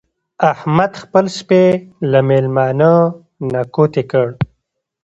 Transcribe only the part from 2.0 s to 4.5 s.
له مېلمانه نه کوتې کړ.